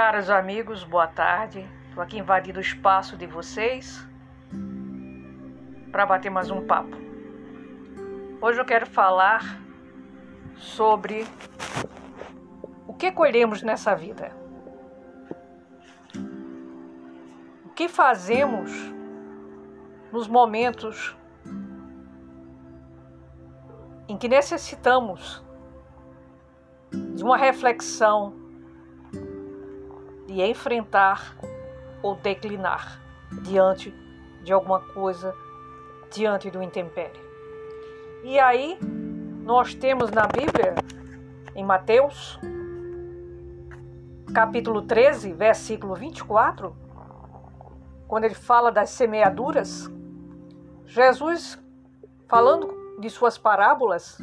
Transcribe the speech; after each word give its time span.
Caros 0.00 0.30
amigos, 0.30 0.84
boa 0.84 1.08
tarde. 1.08 1.68
Estou 1.88 2.00
aqui 2.00 2.18
invadindo 2.20 2.58
o 2.58 2.62
espaço 2.62 3.16
de 3.16 3.26
vocês 3.26 4.06
para 5.90 6.06
bater 6.06 6.30
mais 6.30 6.52
um 6.52 6.64
papo. 6.64 6.96
Hoje 8.40 8.60
eu 8.60 8.64
quero 8.64 8.86
falar 8.86 9.60
sobre 10.54 11.26
o 12.86 12.94
que 12.94 13.10
colhemos 13.10 13.60
nessa 13.60 13.96
vida. 13.96 14.30
O 17.66 17.70
que 17.70 17.88
fazemos 17.88 18.70
nos 20.12 20.28
momentos 20.28 21.16
em 24.08 24.16
que 24.16 24.28
necessitamos 24.28 25.44
de 26.92 27.24
uma 27.24 27.36
reflexão 27.36 28.47
de 30.28 30.42
enfrentar 30.42 31.34
ou 32.02 32.14
declinar 32.14 33.00
diante 33.42 33.90
de 34.44 34.52
alguma 34.52 34.78
coisa, 34.78 35.34
diante 36.12 36.50
do 36.50 36.62
intempério. 36.62 37.20
E 38.22 38.38
aí, 38.38 38.78
nós 39.42 39.74
temos 39.74 40.10
na 40.10 40.26
Bíblia, 40.26 40.74
em 41.54 41.64
Mateus, 41.64 42.38
capítulo 44.34 44.82
13, 44.82 45.32
versículo 45.32 45.94
24, 45.94 46.76
quando 48.06 48.24
ele 48.24 48.34
fala 48.34 48.70
das 48.70 48.90
semeaduras, 48.90 49.90
Jesus, 50.84 51.58
falando 52.28 52.98
de 53.00 53.08
suas 53.08 53.38
parábolas, 53.38 54.18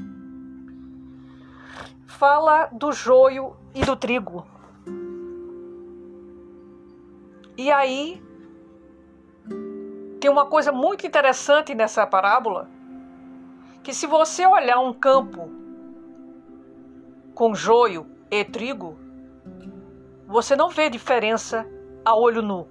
fala 2.05 2.67
do 2.71 2.91
joio 2.91 3.55
e 3.73 3.84
do 3.84 3.95
trigo. 3.95 4.45
E 7.57 7.71
aí 7.71 8.21
tem 10.20 10.29
uma 10.29 10.45
coisa 10.45 10.71
muito 10.71 11.05
interessante 11.05 11.73
nessa 11.73 12.05
parábola, 12.05 12.70
que 13.84 13.93
se 13.93 14.07
você 14.07 14.45
olhar 14.45 14.79
um 14.79 14.91
campo 14.91 15.49
com 17.34 17.53
joio 17.53 18.07
e 18.31 18.43
trigo, 18.43 18.97
você 20.27 20.55
não 20.55 20.70
vê 20.70 20.89
diferença 20.89 21.65
a 22.03 22.15
olho 22.15 22.41
nu. 22.41 22.67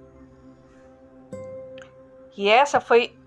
E 2.37 2.49
essa 2.49 2.81
foi 2.81 3.17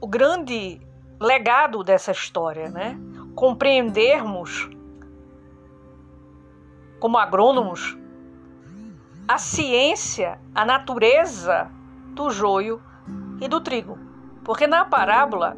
o 0.00 0.06
grande 0.06 0.80
legado 1.18 1.82
dessa 1.82 2.12
história, 2.12 2.70
né? 2.70 2.98
Compreendermos 3.34 4.68
como 6.98 7.16
agrônomos 7.16 7.96
a 9.30 9.38
ciência, 9.38 10.40
a 10.52 10.64
natureza 10.64 11.70
do 12.16 12.30
joio 12.30 12.82
e 13.40 13.46
do 13.46 13.60
trigo. 13.60 13.96
Porque 14.42 14.66
na 14.66 14.84
parábola, 14.84 15.56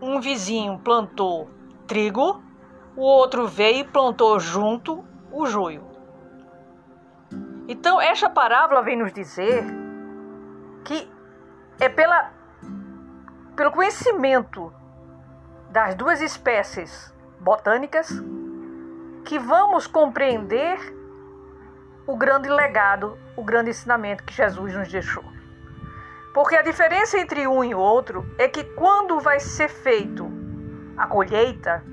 um 0.00 0.18
vizinho 0.18 0.78
plantou 0.78 1.50
trigo, 1.86 2.42
o 2.96 3.02
outro 3.02 3.46
veio 3.46 3.80
e 3.80 3.84
plantou 3.84 4.40
junto 4.40 5.04
o 5.30 5.44
joio. 5.44 5.84
Então, 7.68 8.00
esta 8.00 8.30
parábola 8.30 8.80
vem 8.80 8.96
nos 8.96 9.12
dizer 9.12 9.62
que 10.86 11.06
é 11.78 11.90
pela, 11.90 12.32
pelo 13.54 13.70
conhecimento 13.70 14.72
das 15.68 15.94
duas 15.94 16.22
espécies 16.22 17.14
botânicas 17.38 18.08
que 19.26 19.38
vamos 19.38 19.86
compreender 19.86 21.01
o 22.06 22.16
grande 22.16 22.48
legado, 22.48 23.18
o 23.36 23.44
grande 23.44 23.70
ensinamento 23.70 24.24
que 24.24 24.34
Jesus 24.34 24.74
nos 24.74 24.88
deixou. 24.88 25.24
Porque 26.34 26.56
a 26.56 26.62
diferença 26.62 27.18
entre 27.18 27.46
um 27.46 27.62
e 27.62 27.74
outro 27.74 28.26
é 28.38 28.48
que 28.48 28.64
quando 28.64 29.20
vai 29.20 29.38
ser 29.38 29.68
feito 29.68 30.30
a 30.96 31.06
colheita, 31.06 31.84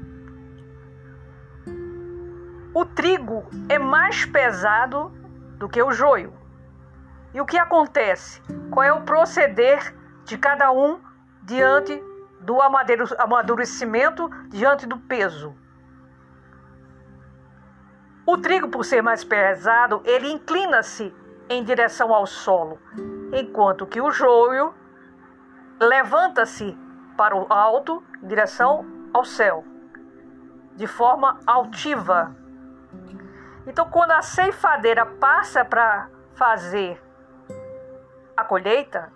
o 2.74 2.86
trigo 2.86 3.46
é 3.68 3.78
mais 3.78 4.26
pesado 4.26 5.12
do 5.58 5.68
que 5.68 5.82
o 5.82 5.92
joio. 5.92 6.34
E 7.34 7.42
o 7.42 7.46
que 7.46 7.58
acontece? 7.58 8.42
Qual 8.72 8.84
é 8.84 8.92
o 8.92 9.02
proceder 9.02 9.94
de 10.24 10.38
cada 10.38 10.72
um 10.72 11.00
diante 11.44 12.02
do 12.40 12.60
amadurecimento, 12.62 14.30
diante 14.50 14.88
do 14.88 14.98
peso? 14.98 15.56
O 18.32 18.38
trigo, 18.38 18.70
por 18.70 18.86
ser 18.86 19.02
mais 19.02 19.24
pesado, 19.24 20.04
ele 20.06 20.32
inclina-se 20.32 21.12
em 21.50 21.64
direção 21.64 22.14
ao 22.14 22.28
solo, 22.28 22.78
enquanto 23.34 23.88
que 23.88 24.00
o 24.00 24.12
joio 24.12 24.72
levanta-se 25.82 26.78
para 27.18 27.36
o 27.36 27.52
alto, 27.52 28.04
em 28.22 28.28
direção 28.28 28.86
ao 29.12 29.26
céu, 29.26 29.66
de 30.76 30.86
forma 30.86 31.40
altiva. 31.44 32.36
Então, 33.66 33.90
quando 33.90 34.12
a 34.12 34.22
ceifadeira 34.22 35.08
passa 35.08 35.66
para 35.66 36.08
fazer 36.36 37.02
a 38.38 38.44
colheita, 38.44 39.12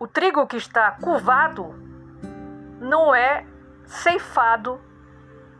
o 0.00 0.06
trigo 0.06 0.46
que 0.46 0.56
está 0.56 0.92
curvado 0.92 1.74
não 2.80 3.14
é 3.14 3.46
ceifado 3.84 4.80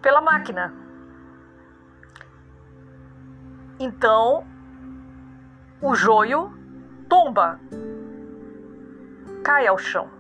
pela 0.03 0.21
máquina. 0.21 0.75
Então, 3.79 4.45
o 5.81 5.95
joio 5.95 6.53
tomba, 7.09 7.59
cai 9.43 9.67
ao 9.67 9.79
chão. 9.79 10.11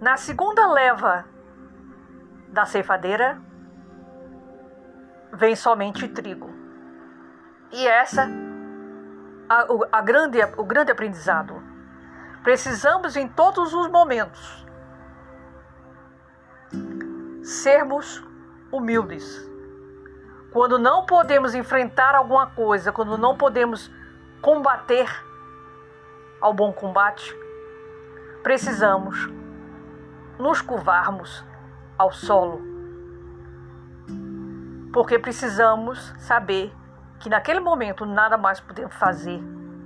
Na 0.00 0.16
segunda 0.16 0.66
leva 0.66 1.24
da 2.48 2.64
ceifadeira, 2.64 3.40
vem 5.32 5.56
somente 5.56 6.06
trigo. 6.08 6.50
E 7.72 7.86
essa 7.86 8.28
a, 9.48 9.66
a 9.98 10.00
grande, 10.00 10.38
o 10.56 10.64
grande 10.64 10.90
aprendizado. 10.90 11.62
Precisamos 12.42 13.16
em 13.16 13.28
todos 13.28 13.72
os 13.72 13.88
momentos 13.88 14.66
sermos 17.42 18.24
humildes. 18.72 19.24
Quando 20.50 20.78
não 20.78 21.06
podemos 21.06 21.54
enfrentar 21.54 22.14
alguma 22.14 22.46
coisa, 22.46 22.90
quando 22.90 23.16
não 23.16 23.36
podemos 23.36 23.90
combater 24.40 25.08
ao 26.40 26.52
bom 26.52 26.72
combate, 26.72 27.34
precisamos 28.42 29.30
nos 30.38 30.60
curvarmos 30.60 31.44
ao 31.96 32.10
solo. 32.10 32.60
Porque 34.92 35.18
precisamos 35.18 36.12
saber 36.18 36.74
que 37.20 37.30
naquele 37.30 37.60
momento 37.60 38.04
nada 38.04 38.36
mais 38.36 38.58
podemos 38.58 38.94
fazer, 38.94 39.40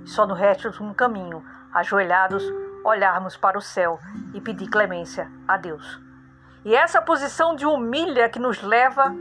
só 0.05 0.25
no 0.25 0.33
resto 0.33 0.71
de 0.71 0.81
um 0.81 0.93
caminho, 0.93 1.45
ajoelhados, 1.73 2.43
olharmos 2.83 3.37
para 3.37 3.57
o 3.57 3.61
céu 3.61 3.99
e 4.33 4.41
pedir 4.41 4.67
clemência 4.67 5.31
a 5.47 5.55
Deus. 5.55 6.06
E 6.67 6.75
essa 6.75 7.01
posição 7.01 7.55
de 7.55 7.65
humilha 7.65 8.27
que 8.27 8.39
nos 8.39 8.61
leva 8.61 9.15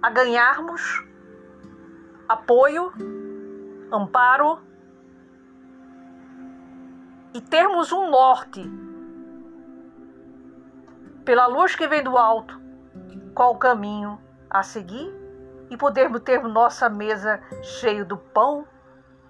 a 0.00 0.08
ganharmos 0.08 1.04
apoio, 2.28 2.92
amparo 3.90 4.60
e 7.34 7.40
termos 7.40 7.90
um 7.90 8.08
norte 8.10 8.62
pela 11.24 11.48
luz 11.48 11.74
que 11.74 11.88
vem 11.88 12.04
do 12.04 12.16
alto, 12.16 12.56
qual 13.34 13.54
o 13.54 13.58
caminho 13.58 14.20
a 14.48 14.62
seguir 14.62 15.12
e 15.68 15.76
podermos 15.76 16.20
ter 16.20 16.40
nossa 16.44 16.88
mesa 16.88 17.42
cheia 17.60 18.04
do 18.04 18.16
pão 18.16 18.64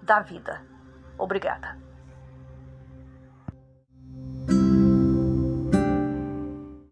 da 0.03 0.19
vida. 0.19 0.63
Obrigada. 1.17 1.88